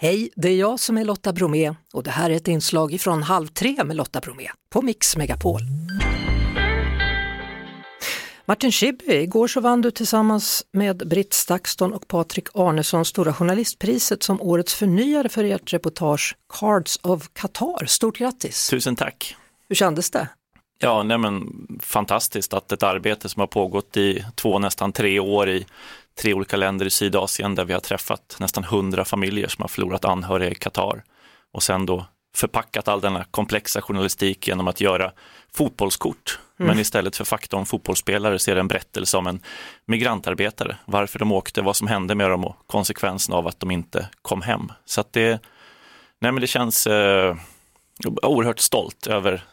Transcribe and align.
Hej, 0.00 0.30
det 0.36 0.48
är 0.48 0.56
jag 0.56 0.80
som 0.80 0.98
är 0.98 1.04
Lotta 1.04 1.32
Bromé 1.32 1.74
och 1.92 2.02
det 2.02 2.10
här 2.10 2.30
är 2.30 2.34
ett 2.34 2.48
inslag 2.48 3.00
från 3.00 3.22
Halv 3.22 3.46
tre 3.46 3.84
med 3.84 3.96
Lotta 3.96 4.20
Bromé 4.20 4.48
på 4.70 4.82
Mix 4.82 5.16
Megapol. 5.16 5.60
Martin 8.44 8.72
Schibbye, 8.72 9.22
igår 9.22 9.48
så 9.48 9.60
vann 9.60 9.80
du 9.80 9.90
tillsammans 9.90 10.66
med 10.72 11.08
Britt 11.08 11.32
Stakston 11.32 11.92
och 11.92 12.08
Patrik 12.08 12.48
Arnesson 12.54 13.04
Stora 13.04 13.32
Journalistpriset 13.32 14.22
som 14.22 14.42
årets 14.42 14.74
förnyare 14.74 15.28
för 15.28 15.44
ert 15.44 15.72
reportage 15.72 16.36
Cards 16.58 16.98
of 17.02 17.28
Qatar. 17.32 17.86
Stort 17.86 18.18
grattis! 18.18 18.68
Tusen 18.68 18.96
tack! 18.96 19.36
Hur 19.68 19.76
kändes 19.76 20.10
det? 20.10 20.28
Ja, 20.80 21.02
nej 21.02 21.18
men, 21.18 21.66
fantastiskt 21.80 22.54
att 22.54 22.72
ett 22.72 22.82
arbete 22.82 23.28
som 23.28 23.40
har 23.40 23.46
pågått 23.46 23.96
i 23.96 24.24
två, 24.34 24.58
nästan 24.58 24.92
tre 24.92 25.20
år 25.20 25.48
i 25.48 25.66
tre 26.18 26.34
olika 26.34 26.56
länder 26.56 26.86
i 26.86 26.90
Sydasien 26.90 27.54
där 27.54 27.64
vi 27.64 27.72
har 27.72 27.80
träffat 27.80 28.36
nästan 28.40 28.64
hundra 28.64 29.04
familjer 29.04 29.48
som 29.48 29.62
har 29.62 29.68
förlorat 29.68 30.04
anhöriga 30.04 30.50
i 30.50 30.54
Qatar 30.54 31.04
och 31.52 31.62
sen 31.62 31.86
då 31.86 32.06
förpackat 32.34 32.88
all 32.88 33.00
denna 33.00 33.24
komplexa 33.24 33.82
journalistik 33.82 34.48
genom 34.48 34.68
att 34.68 34.80
göra 34.80 35.12
fotbollskort. 35.54 36.38
Mm. 36.60 36.68
Men 36.70 36.78
istället 36.78 37.16
för 37.16 37.24
fakta 37.24 37.56
om 37.56 37.66
fotbollsspelare 37.66 38.38
ser 38.38 38.56
en 38.56 38.68
berättelse 38.68 39.16
om 39.16 39.26
en 39.26 39.40
migrantarbetare, 39.86 40.76
varför 40.84 41.18
de 41.18 41.32
åkte, 41.32 41.62
vad 41.62 41.76
som 41.76 41.86
hände 41.86 42.14
med 42.14 42.30
dem 42.30 42.44
och 42.44 42.56
konsekvensen 42.66 43.34
av 43.34 43.46
att 43.46 43.60
de 43.60 43.70
inte 43.70 44.08
kom 44.22 44.42
hem. 44.42 44.72
Så 44.84 45.00
att 45.00 45.12
det, 45.12 45.42
nej 46.20 46.32
men 46.32 46.40
det 46.40 46.46
känns 46.46 46.86
eh, 46.86 47.36
oerhört 48.22 48.60
stolt 48.60 49.06
över 49.06 49.44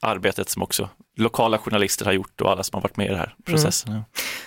arbetet 0.00 0.48
som 0.48 0.62
också 0.62 0.88
lokala 1.16 1.58
journalister 1.58 2.04
har 2.04 2.12
gjort 2.12 2.40
och 2.40 2.50
alla 2.50 2.62
som 2.62 2.76
har 2.76 2.82
varit 2.82 2.96
med 2.96 3.06
i 3.06 3.08
den 3.08 3.18
här 3.18 3.34
processen. 3.44 3.92
Mm. 3.92 4.02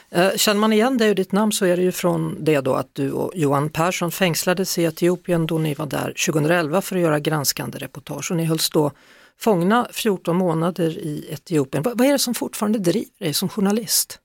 Ja. 0.10 0.38
Känner 0.38 0.60
man 0.60 0.74
igen 0.74 0.98
dig 0.98 1.10
och 1.10 1.16
ditt 1.16 1.32
namn 1.32 1.52
så 1.52 1.66
är 1.66 1.78
det 1.78 1.84
ju 1.84 1.92
från 1.92 2.38
det 2.40 2.62
då 2.62 2.74
att 2.74 2.90
du 2.94 3.12
och 3.12 3.32
Johan 3.36 3.70
Persson 3.70 4.12
fängslades 4.12 4.78
i 4.78 4.84
Etiopien 4.84 5.48
då 5.48 5.58
ni 5.58 5.74
var 5.74 5.86
där 5.86 6.14
2011 6.26 6.82
för 6.82 6.96
att 6.96 7.02
göra 7.02 7.20
granskande 7.20 7.78
reportage 7.78 8.32
och 8.32 8.38
ni 8.38 8.46
hölls 8.46 8.70
då 8.70 8.92
fångna 9.40 9.88
14 9.92 10.36
månader 10.36 10.98
i 10.98 11.28
Etiopien. 11.30 11.84
Vad, 11.84 12.02
är 12.02 12.12
det 12.12 12.20
som 12.20 12.34
fortfarande 12.34 12.80
driver 12.80 13.20
dig 13.20 13.34
som 13.34 13.50
journalist? 13.50 14.20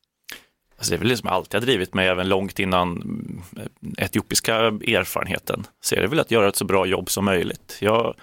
Alltså 0.78 0.90
det 0.90 0.96
är 0.96 0.98
väl 0.98 1.08
det 1.08 1.16
som 1.16 1.28
alltid 1.28 1.54
har 1.54 1.66
drivit 1.66 1.94
mig, 1.94 2.08
även 2.08 2.28
långt 2.28 2.58
innan 2.58 2.90
mm, 2.92 3.42
etiopiska 3.98 4.54
erfarenheten. 4.56 5.66
Så 5.80 5.94
är 5.94 6.00
det 6.00 6.06
väl 6.06 6.20
att 6.20 6.30
göra 6.30 6.48
ett 6.48 6.56
så 6.56 6.64
bra 6.64 6.86
jobb 6.86 7.10
som 7.10 7.24
möjligt. 7.24 7.76
Jag 7.80 8.14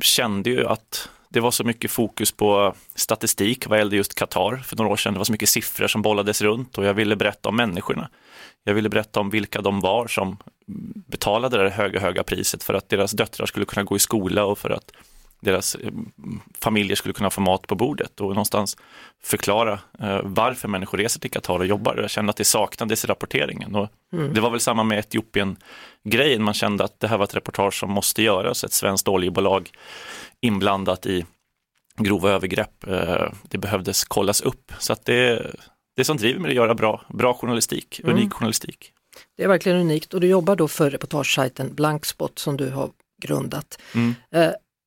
kände 0.00 0.50
ju 0.50 0.66
att 0.66 1.08
det 1.28 1.40
var 1.40 1.50
så 1.50 1.64
mycket 1.64 1.90
fokus 1.90 2.32
på 2.32 2.74
statistik 2.94 3.66
vad 3.66 3.78
gällde 3.78 3.96
just 3.96 4.14
Qatar 4.14 4.56
för 4.56 4.76
några 4.76 4.90
år 4.90 4.96
sedan. 4.96 5.12
Det 5.12 5.18
var 5.18 5.24
så 5.24 5.32
mycket 5.32 5.48
siffror 5.48 5.86
som 5.86 6.02
bollades 6.02 6.42
runt 6.42 6.78
och 6.78 6.84
jag 6.84 6.94
ville 6.94 7.16
berätta 7.16 7.48
om 7.48 7.56
människorna. 7.56 8.08
Jag 8.64 8.74
ville 8.74 8.88
berätta 8.88 9.20
om 9.20 9.30
vilka 9.30 9.60
de 9.60 9.80
var 9.80 10.06
som 10.06 10.36
betalade 11.10 11.62
det 11.62 11.70
höga, 11.70 12.00
höga 12.00 12.22
priset 12.22 12.62
för 12.62 12.74
att 12.74 12.88
deras 12.88 13.12
döttrar 13.12 13.46
skulle 13.46 13.66
kunna 13.66 13.84
gå 13.84 13.96
i 13.96 13.98
skola 13.98 14.44
och 14.44 14.58
för 14.58 14.70
att 14.70 14.92
deras 15.42 15.74
eh, 15.74 15.92
familjer 16.60 16.96
skulle 16.96 17.14
kunna 17.14 17.30
få 17.30 17.40
mat 17.40 17.66
på 17.66 17.74
bordet 17.74 18.20
och 18.20 18.28
någonstans 18.28 18.76
förklara 19.22 19.80
eh, 20.00 20.20
varför 20.22 20.68
människor 20.68 20.98
reser 20.98 21.20
till 21.20 21.30
Qatar 21.30 21.58
och 21.58 21.66
jobbar. 21.66 21.96
Jag 21.96 22.10
kände 22.10 22.30
att 22.30 22.36
det 22.36 22.44
saknades 22.44 23.04
i 23.04 23.06
rapporteringen. 23.06 23.74
Och 23.74 23.88
mm. 24.12 24.34
Det 24.34 24.40
var 24.40 24.50
väl 24.50 24.60
samma 24.60 24.84
med 24.84 24.98
Etiopien-grejen, 24.98 26.42
man 26.42 26.54
kände 26.54 26.84
att 26.84 27.00
det 27.00 27.08
här 27.08 27.18
var 27.18 27.24
ett 27.24 27.36
reportage 27.36 27.74
som 27.80 27.90
måste 27.90 28.22
göras, 28.22 28.64
ett 28.64 28.72
svenskt 28.72 29.08
oljebolag 29.08 29.70
inblandat 30.40 31.06
i 31.06 31.24
grova 31.96 32.30
övergrepp. 32.30 32.86
Eh, 32.86 33.32
det 33.42 33.58
behövdes 33.58 34.04
kollas 34.04 34.40
upp. 34.40 34.72
Så 34.78 34.92
att 34.92 35.04
det, 35.04 35.50
det 35.96 36.04
som 36.04 36.16
driver 36.16 36.40
mig 36.40 36.48
att 36.48 36.56
göra 36.56 36.74
bra, 36.74 37.02
bra 37.08 37.34
journalistik, 37.34 38.00
mm. 38.04 38.16
unik 38.16 38.32
journalistik. 38.32 38.92
Det 39.36 39.44
är 39.44 39.48
verkligen 39.48 39.78
unikt 39.78 40.14
och 40.14 40.20
du 40.20 40.26
jobbar 40.26 40.56
då 40.56 40.68
för 40.68 40.90
reportagesajten 40.90 41.74
Blankspot 41.74 42.38
som 42.38 42.56
du 42.56 42.70
har 42.70 42.90
grundat. 43.22 43.78
Mm. 43.94 44.14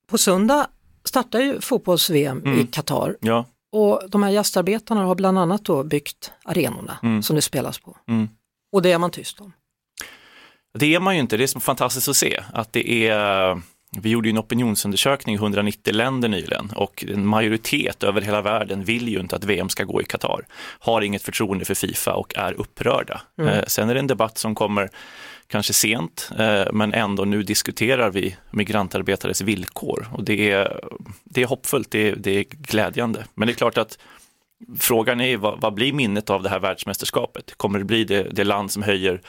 På 0.08 0.18
söndag 0.18 0.68
startar 1.04 1.40
ju 1.40 1.62
fotbolls-VM 1.62 2.42
mm. 2.46 2.60
i 2.60 2.68
Qatar. 2.68 3.18
Ja. 3.22 3.46
Och 3.72 4.02
de 4.10 4.24
här 4.24 4.30
gästarbetarna 4.30 5.04
har 5.04 5.16
bland 5.16 5.40
annat 5.40 5.66
då 5.66 5.84
byggt 5.84 6.32
arenorna 6.44 6.98
mm. 7.04 7.24
som 7.24 7.36
det 7.36 7.42
spelas 7.42 7.80
på. 7.80 7.98
Mm. 8.08 8.30
Och 8.72 8.82
det 8.82 8.92
är 8.92 8.98
man 8.98 9.12
tyst 9.12 9.42
om. 9.42 9.54
Det 10.74 10.96
är 10.96 11.00
man 11.00 11.16
ju 11.16 11.22
inte, 11.22 11.38
det 11.38 11.44
är 11.44 11.48
så 11.48 11.60
fantastiskt 11.60 12.08
att 12.08 12.16
se 12.16 12.44
att 12.54 12.74
det 12.74 13.08
är 13.08 13.62
vi 14.02 14.10
gjorde 14.10 14.30
en 14.30 14.38
opinionsundersökning 14.38 15.36
i 15.36 15.38
190 15.38 15.94
länder 15.94 16.30
nyligen 16.30 16.72
och 16.76 17.06
en 17.08 17.28
majoritet 17.28 18.04
över 18.04 18.22
hela 18.22 18.42
världen 18.42 18.84
vill 18.84 19.08
ju 19.08 19.20
inte 19.20 19.36
att 19.36 19.44
VM 19.44 19.70
ska 19.70 19.84
gå 19.84 20.02
i 20.02 20.06
Qatar, 20.06 20.46
har 20.80 21.02
inget 21.02 21.22
förtroende 21.22 21.66
för 21.66 21.74
Fifa 21.74 22.14
och 22.14 22.38
är 22.38 22.54
upprörda. 22.54 23.22
Mm. 23.38 23.54
Eh, 23.54 23.64
sen 23.68 23.90
är 23.90 23.94
det 23.94 24.00
en 24.00 24.08
debatt 24.08 24.38
som 24.38 24.56
kommer 24.56 24.90
kanske 25.48 25.74
sent, 25.74 26.30
eh, 26.40 26.74
men 26.74 26.94
ändå 26.94 27.26
nu 27.26 27.44
diskuterar 27.44 28.10
vi 28.10 28.36
migrantarbetares 28.52 29.42
villkor 29.42 30.08
och 30.12 30.24
det 30.24 30.52
är, 30.52 30.80
det 31.24 31.42
är 31.42 31.48
hoppfullt, 31.48 31.92
det 31.92 32.10
är, 32.10 32.16
det 32.16 32.32
är 32.32 32.44
glädjande. 32.44 33.26
Men 33.34 33.48
det 33.48 33.52
är 33.52 33.56
klart 33.56 33.78
att 33.78 33.98
Frågan 34.80 35.22
är 35.22 35.38
vad, 35.38 35.62
vad, 35.62 35.74
blir 35.74 35.94
minnet 35.94 36.30
av 36.30 36.44
det 36.44 36.50
här 36.50 36.60
världsmästerskapet? 36.60 37.58
Kommer 37.58 37.80
det 37.80 37.86
bli 37.86 38.04
det, 38.04 38.24
det 38.24 38.44
land 38.44 38.72
som 38.72 38.84
höjer 38.84 39.22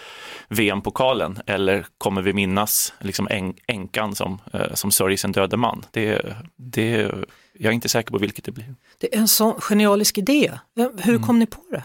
VM-pokalen 0.48 1.38
eller 1.46 1.86
kommer 1.98 2.22
vi 2.22 2.32
minnas 2.32 2.94
liksom 3.00 3.52
änkan 3.66 4.14
som, 4.14 4.40
eh, 4.52 4.74
som 4.74 4.90
sörjer 4.90 5.16
sin 5.16 5.32
döde 5.32 5.56
man? 5.56 5.84
Det, 5.90 6.36
det, 6.56 7.12
jag 7.52 7.70
är 7.70 7.72
inte 7.72 7.88
säker 7.88 8.10
på 8.10 8.18
vilket 8.18 8.44
det 8.44 8.52
blir. 8.52 8.74
Det 8.98 9.14
är 9.14 9.18
en 9.18 9.28
sån 9.28 9.60
genialisk 9.60 10.18
idé. 10.18 10.52
Hur 10.76 11.14
mm. 11.14 11.22
kom 11.22 11.38
ni 11.38 11.46
på 11.46 11.60
det? 11.70 11.82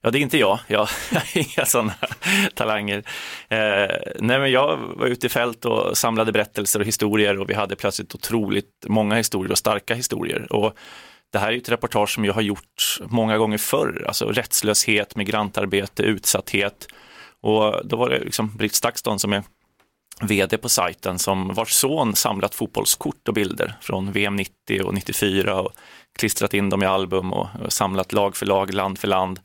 Ja, 0.00 0.10
det 0.10 0.18
är 0.18 0.20
inte 0.20 0.38
jag. 0.38 0.58
Jag 0.66 0.78
har 1.12 1.38
inga 1.38 1.66
sådana 1.66 1.94
talanger. 2.54 2.98
Eh, 3.48 3.96
nej, 4.20 4.38
men 4.38 4.50
jag 4.50 4.76
var 4.76 5.06
ute 5.06 5.26
i 5.26 5.30
fält 5.30 5.64
och 5.64 5.98
samlade 5.98 6.32
berättelser 6.32 6.80
och 6.80 6.86
historier 6.86 7.38
och 7.38 7.50
vi 7.50 7.54
hade 7.54 7.76
plötsligt 7.76 8.14
otroligt 8.14 8.86
många 8.86 9.14
historier 9.14 9.50
och 9.52 9.58
starka 9.58 9.94
historier. 9.94 10.52
Och 10.52 10.78
det 11.32 11.38
här 11.38 11.52
är 11.52 11.56
ett 11.56 11.68
reportage 11.68 12.14
som 12.14 12.24
jag 12.24 12.34
har 12.34 12.42
gjort 12.42 12.98
många 13.08 13.38
gånger 13.38 13.58
förr, 13.58 14.04
alltså 14.08 14.24
rättslöshet, 14.32 15.16
migrantarbete, 15.16 16.02
utsatthet. 16.02 16.88
Och 17.40 17.86
då 17.86 17.96
var 17.96 18.10
det 18.10 18.18
liksom 18.18 18.56
Britt 18.56 18.74
Stakston 18.74 19.18
som 19.18 19.32
är 19.32 19.42
vd 20.20 20.58
på 20.58 20.68
sajten 20.68 21.18
som 21.18 21.54
vars 21.54 21.72
son 21.72 22.14
samlat 22.14 22.54
fotbollskort 22.54 23.28
och 23.28 23.34
bilder 23.34 23.74
från 23.80 24.12
VM 24.12 24.36
90 24.36 24.82
och 24.82 24.94
94 24.94 25.60
och 25.60 25.72
klistrat 26.18 26.54
in 26.54 26.70
dem 26.70 26.82
i 26.82 26.86
album 26.86 27.32
och 27.32 27.48
samlat 27.68 28.12
lag 28.12 28.36
för 28.36 28.46
lag, 28.46 28.74
land 28.74 28.98
för 28.98 29.08
land. 29.08 29.40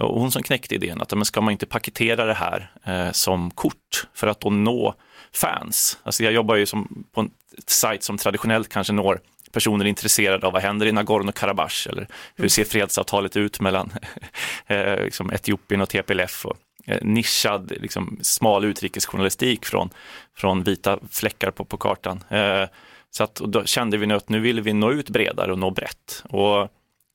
Och 0.00 0.20
hon 0.20 0.30
som 0.30 0.42
knäckte 0.42 0.74
idén 0.74 1.00
att 1.00 1.14
men 1.14 1.24
ska 1.24 1.40
man 1.40 1.52
inte 1.52 1.66
paketera 1.66 2.24
det 2.24 2.34
här 2.34 2.70
eh, 2.84 3.12
som 3.12 3.50
kort 3.50 4.06
för 4.14 4.26
att 4.26 4.40
då 4.40 4.50
nå 4.50 4.94
fans. 5.32 5.98
Alltså 6.02 6.24
jag 6.24 6.32
jobbar 6.32 6.56
ju 6.56 6.66
som 6.66 7.04
på 7.12 7.20
en 7.20 7.30
sajt 7.66 8.02
som 8.02 8.18
traditionellt 8.18 8.68
kanske 8.68 8.92
når 8.92 9.20
personer 9.52 9.84
intresserade 9.84 10.46
av 10.46 10.52
vad 10.52 10.62
händer 10.62 10.86
i 10.86 10.92
Nagorno-Karabach 10.92 11.88
eller 11.88 12.08
hur 12.36 12.48
ser 12.48 12.64
fredsavtalet 12.64 13.36
ut 13.36 13.60
mellan 13.60 13.92
eh, 14.66 15.04
liksom 15.04 15.32
Etiopien 15.32 15.80
och 15.80 15.88
TPLF 15.88 16.46
och 16.46 16.56
eh, 16.86 16.98
nischad, 17.02 17.72
liksom, 17.80 18.18
smal 18.22 18.64
utrikesjournalistik 18.64 19.66
från, 19.66 19.90
från 20.36 20.62
vita 20.62 20.98
fläckar 21.10 21.50
på, 21.50 21.64
på 21.64 21.76
kartan. 21.76 22.24
Eh, 22.28 22.64
så 23.10 23.24
att, 23.24 23.34
då 23.34 23.64
kände 23.64 23.96
vi 23.96 24.06
nu 24.06 24.14
att 24.14 24.28
nu 24.28 24.40
ville 24.40 24.60
vi 24.60 24.72
nå 24.72 24.92
ut 24.92 25.10
bredare 25.10 25.52
och 25.52 25.58
nå 25.58 25.70
brett. 25.70 26.24
Och 26.28 26.68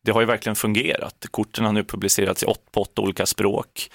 det 0.03 0.11
har 0.11 0.21
ju 0.21 0.27
verkligen 0.27 0.55
fungerat. 0.55 1.25
Korten 1.31 1.65
har 1.65 1.73
nu 1.73 1.83
publicerats 1.83 2.44
i 2.44 2.45
åt, 2.45 2.71
på 2.71 2.81
åtta 2.81 3.01
olika 3.01 3.25
språk. 3.25 3.89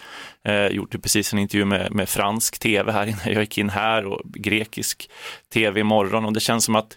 Eh, 0.44 0.66
gjort 0.66 1.02
precis 1.02 1.32
en 1.32 1.38
intervju 1.38 1.64
med, 1.64 1.92
med 1.92 2.08
fransk 2.08 2.58
tv 2.58 2.92
här 2.92 3.06
innan 3.06 3.20
jag 3.24 3.40
gick 3.40 3.58
in 3.58 3.70
här 3.70 4.04
och 4.04 4.20
grekisk 4.24 5.10
tv 5.52 5.80
imorgon 5.80 6.24
och 6.24 6.32
det 6.32 6.40
känns 6.40 6.64
som 6.64 6.76
att 6.76 6.96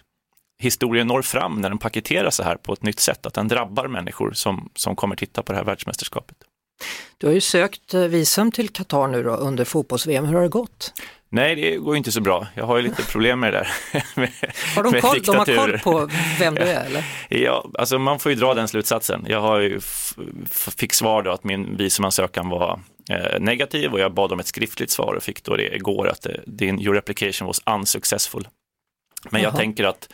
historien 0.62 1.06
når 1.06 1.22
fram 1.22 1.60
när 1.60 1.68
den 1.68 1.78
paketeras 1.78 2.36
så 2.36 2.42
här 2.42 2.56
på 2.56 2.72
ett 2.72 2.82
nytt 2.82 3.00
sätt, 3.00 3.26
att 3.26 3.34
den 3.34 3.48
drabbar 3.48 3.88
människor 3.88 4.32
som, 4.32 4.70
som 4.74 4.96
kommer 4.96 5.16
titta 5.16 5.42
på 5.42 5.52
det 5.52 5.58
här 5.58 5.64
världsmästerskapet. 5.64 6.36
Du 7.18 7.26
har 7.26 7.34
ju 7.34 7.40
sökt 7.40 7.94
eh, 7.94 8.00
visum 8.00 8.52
till 8.52 8.68
Qatar 8.68 9.08
nu 9.08 9.22
då 9.22 9.30
under 9.30 9.64
fotbolls-VM, 9.64 10.24
hur 10.24 10.34
har 10.34 10.42
det 10.42 10.48
gått? 10.48 10.92
Nej, 11.28 11.54
det 11.54 11.76
går 11.76 11.96
inte 11.96 12.12
så 12.12 12.20
bra. 12.20 12.46
Jag 12.54 12.66
har 12.66 12.76
ju 12.76 12.82
lite 12.82 13.02
problem 13.02 13.40
med 13.40 13.52
det 13.52 13.58
där. 13.58 14.04
med, 14.20 14.30
har 14.76 14.82
de, 14.82 15.00
koll, 15.00 15.22
de 15.22 15.36
har 15.36 15.56
koll 15.56 15.78
på 15.78 16.10
vem 16.38 16.54
du 16.54 16.62
är 16.62 16.84
eller? 16.86 17.04
Ja, 17.28 17.70
alltså 17.74 17.98
man 17.98 18.18
får 18.18 18.32
ju 18.32 18.38
dra 18.38 18.54
den 18.54 18.68
slutsatsen. 18.68 19.24
Jag 19.28 19.40
har 19.40 19.60
ju 19.60 19.80
fick 20.76 20.92
svar 20.92 21.22
då 21.22 21.30
att 21.30 21.44
min 21.44 21.76
visumansökan 21.76 22.48
var 22.48 22.80
eh, 23.10 23.40
negativ 23.40 23.92
och 23.92 24.00
jag 24.00 24.14
bad 24.14 24.32
om 24.32 24.40
ett 24.40 24.46
skriftligt 24.46 24.90
svar 24.90 25.14
och 25.14 25.22
fick 25.22 25.44
då 25.44 25.56
det 25.56 25.76
igår 25.76 26.08
att 26.08 26.22
det, 26.22 26.40
din, 26.46 26.80
your 26.80 26.98
application 26.98 27.46
was 27.46 27.62
unsuccessful. 27.66 28.48
Men 29.30 29.42
Jaha. 29.42 29.50
jag 29.50 29.60
tänker 29.60 29.84
att 29.84 30.08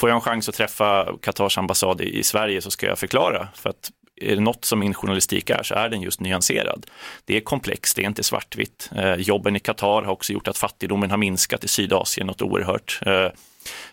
får 0.00 0.08
jag 0.08 0.14
en 0.14 0.20
chans 0.20 0.48
att 0.48 0.54
träffa 0.54 1.08
Qatars 1.22 1.58
ambassad 1.58 2.00
i, 2.00 2.18
i 2.18 2.22
Sverige 2.22 2.62
så 2.62 2.70
ska 2.70 2.86
jag 2.86 2.98
förklara 2.98 3.48
för 3.54 3.70
att 3.70 3.90
är 4.20 4.34
det 4.34 4.42
något 4.42 4.64
som 4.64 4.78
min 4.78 4.94
journalistik 4.94 5.50
är 5.50 5.62
så 5.62 5.74
är 5.74 5.88
den 5.88 6.00
just 6.00 6.20
nyanserad. 6.20 6.86
Det 7.24 7.36
är 7.36 7.40
komplext, 7.40 7.96
det 7.96 8.02
är 8.02 8.06
inte 8.06 8.22
svartvitt. 8.22 8.90
Eh, 8.96 9.14
jobben 9.14 9.56
i 9.56 9.60
Qatar 9.60 10.02
har 10.02 10.12
också 10.12 10.32
gjort 10.32 10.48
att 10.48 10.58
fattigdomen 10.58 11.10
har 11.10 11.18
minskat 11.18 11.64
i 11.64 11.68
Sydasien 11.68 12.26
något 12.26 12.42
oerhört. 12.42 13.00
Eh, 13.06 13.28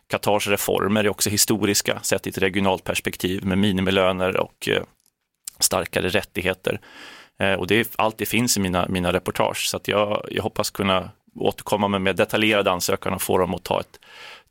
Qatars 0.10 0.48
reformer 0.48 1.04
är 1.04 1.10
också 1.10 1.30
historiska 1.30 2.00
sett 2.02 2.28
i 2.28 2.30
ett 2.30 2.38
regionalt 2.38 2.84
perspektiv 2.84 3.46
med 3.46 3.58
minimilöner 3.58 4.38
och 4.38 4.70
eh, 4.70 4.84
starkare 5.60 6.10
rättigheter. 6.10 6.80
Eh, 7.40 7.54
och 7.54 7.68
det, 7.68 7.94
allt 7.96 8.18
det 8.18 8.26
finns 8.26 8.58
i 8.58 8.60
mina, 8.60 8.88
mina 8.88 9.14
reportage 9.14 9.68
så 9.70 9.78
att 9.78 9.88
jag, 9.88 10.28
jag 10.32 10.44
hoppas 10.44 10.70
kunna 10.70 11.10
återkomma 11.36 11.88
med 11.88 12.02
mer 12.02 12.14
detaljerad 12.14 12.68
ansökan 12.68 13.14
och 13.14 13.22
få 13.22 13.38
dem 13.38 13.54
att 13.54 13.64
ta 13.64 13.80
ett, 13.80 14.00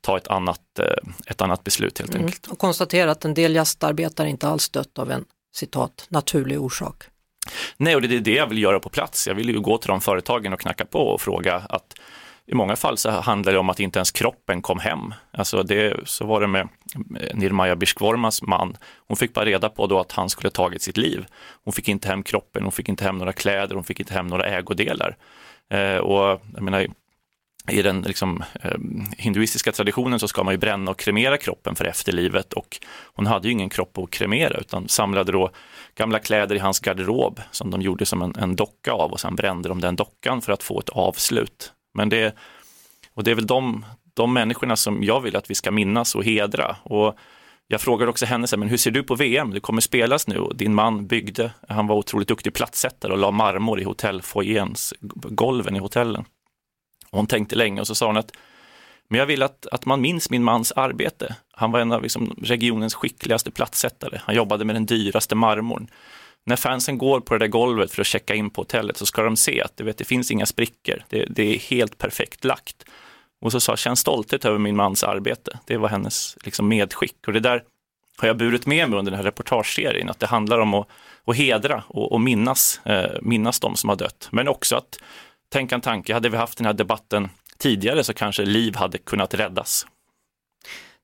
ta 0.06 0.17
ett, 0.17 0.29
annat, 0.29 0.79
eh, 0.79 0.87
ett 1.26 1.41
annat 1.41 1.64
beslut 1.64 1.99
helt 1.99 2.14
mm. 2.14 2.25
enkelt. 2.25 2.47
Och 2.47 2.58
konstatera 2.58 3.11
att 3.11 3.25
en 3.25 3.35
del 3.35 3.55
gästarbetare 3.55 4.29
inte 4.29 4.49
alls 4.49 4.69
dött 4.69 4.99
av 4.99 5.11
en 5.11 5.25
citat 5.55 6.06
naturlig 6.08 6.61
orsak. 6.61 7.03
Nej, 7.76 7.94
och 7.94 8.03
det 8.03 8.17
är 8.17 8.20
det 8.20 8.35
jag 8.35 8.47
vill 8.47 8.62
göra 8.62 8.81
på 8.81 8.88
plats. 8.88 9.26
Jag 9.26 9.35
vill 9.35 9.49
ju 9.49 9.61
gå 9.61 9.79
till 9.79 9.88
de 9.88 10.00
företagen 10.00 10.53
och 10.53 10.61
knacka 10.61 10.85
på 10.85 10.99
och 10.99 11.20
fråga 11.20 11.55
att 11.55 11.94
i 12.47 12.55
många 12.55 12.76
fall 12.76 12.99
så 12.99 13.11
handlar 13.11 13.53
det 13.53 13.58
om 13.58 13.70
att 13.70 13.81
inte 13.81 13.99
ens 13.99 14.11
kroppen 14.11 14.62
kom 14.62 14.79
hem. 14.79 15.14
Alltså 15.32 15.62
det, 15.62 15.97
så 16.05 16.26
var 16.26 16.41
det 16.41 16.47
med 16.47 16.69
Nirmaja 17.35 17.76
Bishkvormas 17.76 18.43
man. 18.43 18.76
Hon 19.08 19.17
fick 19.17 19.35
bara 19.35 19.44
reda 19.44 19.69
på 19.69 19.87
då 19.87 20.00
att 20.00 20.12
han 20.12 20.29
skulle 20.29 20.50
tagit 20.50 20.82
sitt 20.82 20.97
liv. 20.97 21.26
Hon 21.64 21.73
fick 21.73 21.88
inte 21.88 22.08
hem 22.08 22.23
kroppen, 22.23 22.62
hon 22.62 22.73
fick 22.73 22.88
inte 22.88 23.05
hem 23.05 23.19
några 23.19 23.32
kläder, 23.32 23.75
hon 23.75 23.85
fick 23.85 24.00
inte 24.00 24.14
hem 24.14 24.26
några 24.26 24.44
ägodelar. 24.44 25.17
Eh, 25.70 25.97
och 25.97 26.41
jag 26.55 26.62
menar, 26.62 26.87
i 27.68 27.82
den 27.82 28.02
liksom, 28.02 28.44
eh, 28.62 28.78
hinduistiska 29.18 29.72
traditionen 29.72 30.18
så 30.18 30.28
ska 30.28 30.44
man 30.44 30.54
ju 30.54 30.58
bränna 30.58 30.90
och 30.90 30.98
kremera 30.98 31.38
kroppen 31.38 31.76
för 31.76 31.84
efterlivet 31.84 32.52
och 32.52 32.80
hon 33.14 33.26
hade 33.26 33.48
ju 33.48 33.52
ingen 33.52 33.68
kropp 33.68 33.98
att 33.98 34.10
kremera 34.10 34.58
utan 34.58 34.88
samlade 34.88 35.32
då 35.32 35.50
gamla 35.94 36.18
kläder 36.18 36.56
i 36.56 36.58
hans 36.58 36.80
garderob 36.80 37.40
som 37.50 37.70
de 37.70 37.82
gjorde 37.82 38.06
som 38.06 38.22
en, 38.22 38.36
en 38.36 38.56
docka 38.56 38.92
av 38.92 39.12
och 39.12 39.20
sen 39.20 39.36
brände 39.36 39.68
de 39.68 39.80
den 39.80 39.96
dockan 39.96 40.42
för 40.42 40.52
att 40.52 40.62
få 40.62 40.80
ett 40.80 40.88
avslut. 40.88 41.72
Men 41.94 42.08
det, 42.08 42.36
och 43.14 43.24
det 43.24 43.30
är 43.30 43.34
väl 43.34 43.46
de, 43.46 43.84
de 44.14 44.32
människorna 44.32 44.76
som 44.76 45.02
jag 45.02 45.20
vill 45.20 45.36
att 45.36 45.50
vi 45.50 45.54
ska 45.54 45.70
minnas 45.70 46.14
och 46.14 46.24
hedra. 46.24 46.76
Och 46.82 47.16
jag 47.69 47.80
frågade 47.80 48.10
också 48.10 48.26
henne, 48.26 48.46
men 48.56 48.69
hur 48.69 48.76
ser 48.76 48.90
du 48.90 49.02
på 49.02 49.14
VM? 49.14 49.50
Det 49.50 49.60
kommer 49.60 49.80
spelas 49.80 50.26
nu 50.26 50.38
och 50.38 50.56
din 50.56 50.74
man 50.74 51.06
byggde, 51.06 51.50
han 51.69 51.86
var 51.86 51.96
otroligt 51.96 52.28
duktig 52.28 52.54
plattsättare 52.54 53.12
och 53.12 53.19
la 53.19 53.30
marmor 53.30 53.80
i 53.80 53.84
hotellfoajéns, 53.84 54.94
golven 55.30 55.76
i 55.76 55.78
hotellen. 55.78 56.24
Och 57.11 57.19
hon 57.19 57.26
tänkte 57.26 57.56
länge 57.56 57.81
och 57.81 57.87
så 57.87 57.94
sa 57.94 58.06
hon 58.06 58.17
att 58.17 58.32
men 59.08 59.19
jag 59.19 59.26
vill 59.26 59.43
att, 59.43 59.67
att 59.67 59.87
man 59.87 60.00
minns 60.00 60.31
min 60.31 60.44
mans 60.44 60.73
arbete. 60.73 61.37
Han 61.53 61.73
var 61.73 61.81
en 61.81 61.93
av 61.93 62.03
liksom 62.03 62.35
regionens 62.43 62.94
skickligaste 62.94 63.50
plattsättare. 63.50 64.20
Han 64.25 64.35
jobbade 64.35 64.64
med 64.64 64.76
den 64.76 64.87
dyraste 64.87 65.35
marmorn 65.35 65.88
när 66.47 66.56
fansen 66.56 66.99
går 66.99 67.20
på 67.20 67.35
det 67.35 67.38
där 67.38 67.47
golvet 67.47 67.93
för 67.93 68.00
att 68.00 68.06
checka 68.06 68.35
in 68.35 68.50
på 68.50 68.61
hotellet 68.61 68.97
så 68.97 69.06
ska 69.06 69.23
de 69.23 69.37
se 69.37 69.62
att 69.62 69.81
vet, 69.81 69.99
det 69.99 70.05
finns 70.05 70.31
inga 70.31 70.47
sprickor. 70.47 71.03
Det, 71.08 71.26
det 71.31 71.55
är 71.55 71.58
helt 71.58 71.99
perfekt 71.99 72.44
lagt. 72.44 72.85
Och 73.41 73.53
så 73.53 73.61
sa 73.61 73.76
känn 73.76 73.97
stolthet 73.97 74.44
över 74.44 74.58
min 74.58 74.76
mans 74.76 75.05
arbete. 75.05 75.58
Det 75.64 75.76
var 75.76 75.88
hennes 75.88 76.37
liksom, 76.44 76.69
medskick. 76.69 77.17
Och 77.26 77.32
det 77.32 77.41
där 77.41 77.62
har 78.17 78.29
jag 78.29 78.37
burit 78.37 78.67
med 78.67 78.91
mig 78.91 78.99
under 78.99 79.11
den 79.11 79.19
här 79.19 79.25
reportageserien, 79.25 80.11
att 80.11 80.20
det 80.20 80.26
handlar 80.26 80.58
om 80.58 80.75
att, 80.75 80.88
att 81.25 81.37
hedra 81.37 81.85
och, 81.88 82.12
och 82.12 82.20
minnas, 82.20 82.81
eh, 82.85 83.11
minnas 83.23 83.61
de 83.61 83.76
som 83.76 83.88
har 83.88 83.97
dött. 83.97 84.29
Men 84.31 84.49
också 84.49 84.76
att 84.76 84.99
tänka 85.48 85.75
en 85.75 85.81
tanke, 85.81 86.14
hade 86.14 86.28
vi 86.28 86.37
haft 86.37 86.58
den 86.58 86.66
här 86.66 86.72
debatten 86.72 87.28
tidigare 87.58 88.04
så 88.04 88.14
kanske 88.14 88.44
liv 88.44 88.76
hade 88.76 88.98
kunnat 88.98 89.34
räddas. 89.34 89.87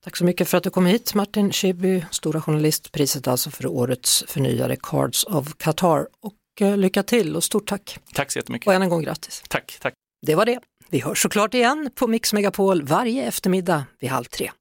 Tack 0.03 0.17
så 0.17 0.25
mycket 0.25 0.49
för 0.49 0.57
att 0.57 0.63
du 0.63 0.69
kom 0.69 0.85
hit 0.85 1.13
Martin 1.13 1.51
Schibbye, 1.51 2.05
stora 2.11 2.41
journalist, 2.41 2.91
priset 2.91 3.27
alltså 3.27 3.51
för 3.51 3.65
årets 3.65 4.23
förnyade 4.27 4.75
Cards 4.75 5.23
of 5.23 5.57
Qatar. 5.57 6.07
Och 6.21 6.61
eh, 6.61 6.77
lycka 6.77 7.03
till 7.03 7.35
och 7.35 7.43
stort 7.43 7.67
tack! 7.67 7.97
Tack 8.13 8.31
så 8.31 8.39
jättemycket! 8.39 8.67
Och 8.67 8.73
än 8.73 8.81
en 8.81 8.89
gång 8.89 9.03
grattis! 9.03 9.43
Tack, 9.47 9.77
tack! 9.81 9.93
Det 10.25 10.35
var 10.35 10.45
det. 10.45 10.59
Vi 10.89 10.99
hörs 10.99 11.21
såklart 11.21 11.53
igen 11.53 11.89
på 11.95 12.07
Mix 12.07 12.33
Megapol 12.33 12.83
varje 12.83 13.23
eftermiddag 13.27 13.85
vid 13.99 14.09
halv 14.09 14.25
tre. 14.25 14.51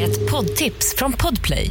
Ett 0.00 0.30
poddtips 0.30 0.94
från 0.96 1.12
Podplay. 1.12 1.70